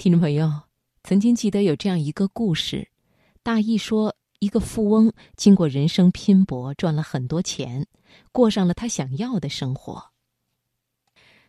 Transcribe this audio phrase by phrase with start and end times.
[0.00, 0.50] 听众朋友，
[1.02, 2.88] 曾经记得有这样一个故事，
[3.42, 7.86] 大意说，一个富翁经过人生拼搏，赚了很多钱，
[8.32, 10.02] 过上了他想要的生活。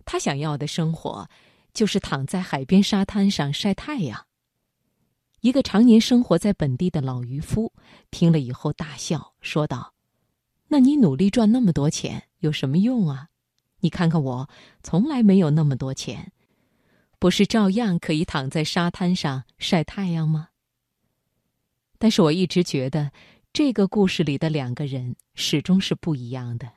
[0.03, 1.29] 他想要的生活，
[1.73, 4.27] 就是躺在海边沙滩上晒太阳。
[5.39, 7.71] 一个常年生活在本地的老渔夫
[8.09, 9.93] 听了以后大笑，说道
[10.67, 13.29] ：“那你努力赚那么多钱有什么用啊？
[13.79, 14.49] 你看看我，
[14.83, 16.33] 从来没有那么多钱。”
[17.21, 20.47] 不是照样可以躺在沙滩上晒太阳吗？
[21.99, 23.11] 但是我一直觉得，
[23.53, 26.67] 这个故事里的两个人始终是不一样的。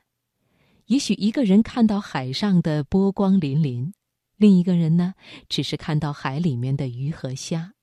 [0.85, 3.91] 也许一个人看到海上的波光粼粼，
[4.37, 5.15] 另一个人呢，
[5.49, 7.73] 只是看到海里面的鱼和虾。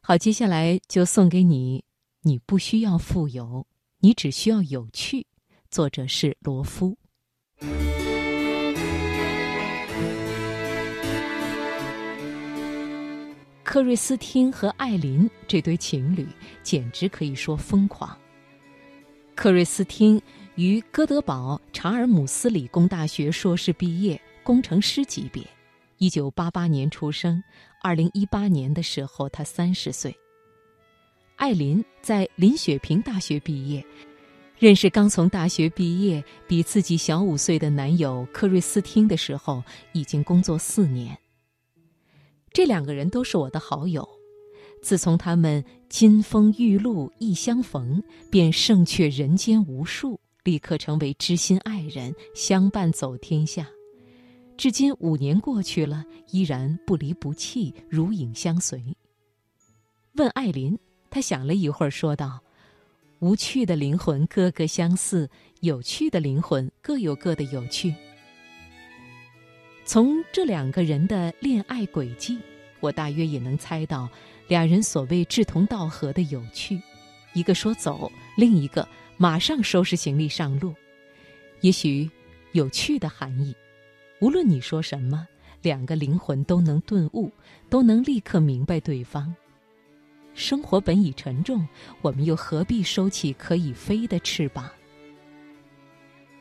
[0.00, 1.84] 好，接下来就送给你。
[2.22, 3.64] 你不需要富有，
[4.00, 5.28] 你只需要有趣。
[5.70, 6.98] 作者是罗夫。
[13.70, 16.26] 克瑞斯汀和艾琳这对情侣
[16.60, 18.18] 简直可以说疯狂。
[19.36, 20.20] 克瑞斯汀
[20.56, 25.46] 于哥德堡查尔姆斯理工大学硕士毕业，工程师级别。
[25.98, 27.40] 一九八八年出生，
[27.80, 30.12] 二零一八年的时候他三十岁。
[31.36, 33.86] 艾琳在林雪平大学毕业，
[34.58, 41.16] 认识刚从大学毕业、比自己小五岁的男友克瑞斯汀的时候，已经工作四年。
[42.52, 44.06] 这两个人都是我的好友，
[44.82, 53.68] 自从他们金风玉露一相逢，便胜却人间无数，立刻成为知心爱人，相伴走天下。
[54.56, 58.82] 至今五年过去了，依然不离不弃，如影相随。
[60.14, 60.76] 问艾琳，
[61.08, 62.40] 她想了一会儿，说道
[63.20, 67.94] ：“无趣的灵魂个个相似，有趣的灵魂各有各的有趣。”
[69.92, 72.38] 从这两个人的恋爱轨迹，
[72.78, 74.08] 我大约也能猜到，
[74.46, 76.80] 两人所谓志同道合的有趣。
[77.32, 78.86] 一个说走，另一个
[79.16, 80.72] 马上收拾行李上路。
[81.62, 82.08] 也许，
[82.52, 83.52] 有趣的含义，
[84.20, 85.26] 无论你说什么，
[85.60, 87.28] 两个灵魂都能顿悟，
[87.68, 89.34] 都能立刻明白对方。
[90.34, 91.66] 生活本已沉重，
[92.00, 94.70] 我们又何必收起可以飞的翅膀？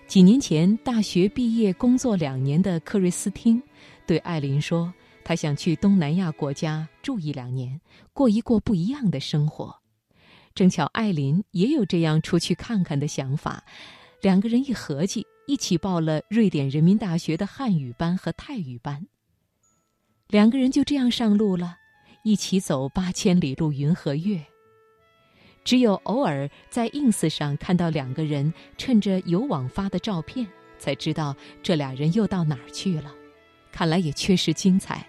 [0.09, 3.61] 几年前，大学毕业工作两年的克瑞斯汀，
[4.07, 4.91] 对艾琳说
[5.23, 7.79] ：“他想去东南亚国家住一两年，
[8.11, 9.71] 过一过不一样的生活。”
[10.55, 13.63] 正巧艾琳也有这样出去看看的想法，
[14.19, 19.05] 两个人一合计，一起报了瑞典人民大学的汉语班和泰语班。
[20.27, 21.77] 两个人就这样上路了，
[22.23, 24.43] 一起走八千里路云和月。
[25.69, 30.47] 只有偶尔在 ins 上看到两个人趁着有网发的照片，
[30.79, 33.13] 才知道这俩人又到哪儿去了。
[33.71, 35.07] 看来也确实精彩。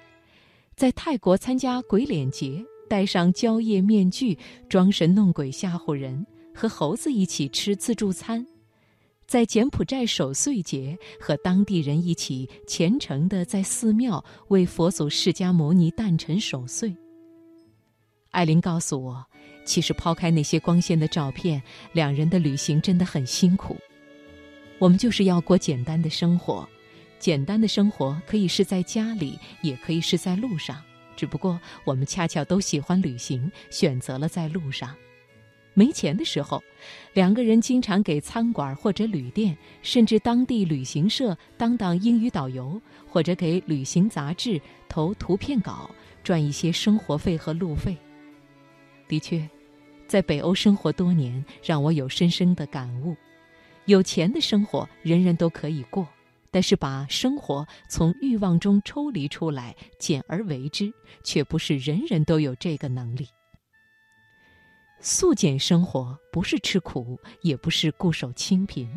[0.77, 4.39] 在泰国参加鬼脸节，戴上蕉叶面具，
[4.69, 8.47] 装神弄鬼吓唬人；和猴子一起吃自助餐。
[9.27, 16.95] 在柬埔寨守岁节，和当地人一起虔诚地在寺庙为佛祖释迦牟尼诞辰守岁。
[18.31, 19.25] 艾琳告诉我。
[19.65, 21.63] 其实，抛开那些光鲜的照片，
[21.93, 23.77] 两人的旅行真的很辛苦。
[24.79, 26.69] 我们就是要过简单的生活，
[27.19, 30.83] 简单的生活可以是在家里，也可以是在路上。
[31.17, 34.95] 只不过我们恰巧都喜欢旅行，选择了在路上。
[35.75, 36.63] 没钱的时候，
[37.13, 45.91] 两个人经常给餐馆或者旅店，甚至当地旅行社当当英语导游，或者给旅行杂志投图片稿，
[46.25, 47.97] 赚一些生活费和路费。
[49.11, 49.51] 的确，
[50.07, 53.17] 在北欧生活多年，让我有深深的感悟：
[53.87, 56.07] 有钱的生活人人都可以过，
[56.53, 60.93] 但是把生活从欲望中抽离出来，简而为之，
[61.25, 63.27] 却不是人人都有这个能力。
[65.01, 68.89] 素简生活不是吃苦，也不是固守清贫。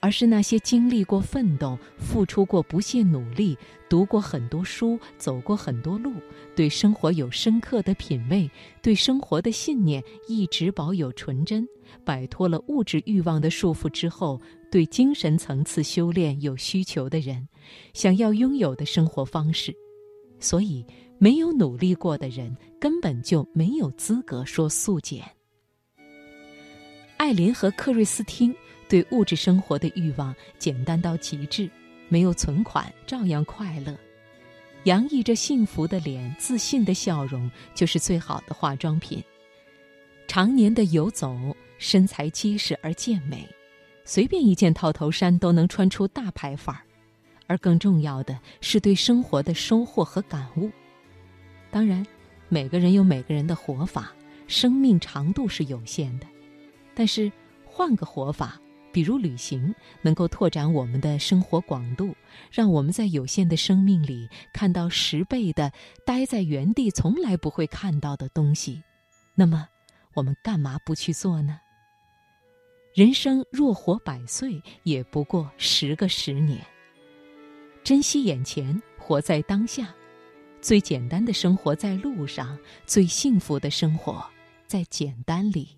[0.00, 3.56] 而是那些经历过奋斗、付出过不懈努力、
[3.88, 6.12] 读过很多书、走过很多路、
[6.54, 8.50] 对生活有深刻的品味、
[8.80, 11.66] 对生活的信念一直保有纯真、
[12.04, 14.40] 摆脱了物质欲望的束缚之后，
[14.70, 17.48] 对精神层次修炼有需求的人，
[17.92, 19.74] 想要拥有的生活方式。
[20.38, 20.86] 所以，
[21.18, 25.24] 没有努力过的人根本就没有资格说素简。
[27.16, 28.54] 艾琳和克瑞斯汀。
[28.88, 31.68] 对物质生活的欲望简单到极致，
[32.08, 33.96] 没有存款照样快乐，
[34.84, 39.22] 洋溢着幸福的脸、自信的笑容就是最好的化妆品。
[40.26, 41.36] 常年的游走，
[41.78, 43.46] 身材结实而健美，
[44.04, 46.82] 随便一件套头衫都能穿出大牌范儿。
[47.46, 50.70] 而更重要的是对生活的收获和感悟。
[51.70, 52.06] 当然，
[52.50, 54.12] 每个人有每个人的活法，
[54.46, 56.26] 生命长度是有限的。
[56.94, 57.32] 但是，
[57.64, 58.60] 换个活法，
[58.98, 59.72] 比如旅行，
[60.02, 62.12] 能够拓展我们的生活广度，
[62.50, 65.72] 让我们在有限的生命里看到十倍的
[66.04, 68.82] 待在原地从来不会看到的东西。
[69.36, 69.68] 那么，
[70.14, 71.60] 我们干嘛不去做呢？
[72.92, 76.58] 人生若活百岁，也不过十个十年。
[77.84, 79.94] 珍惜眼前，活在当下。
[80.60, 84.26] 最简单的生活在路上，最幸福的生活
[84.66, 85.77] 在简单里。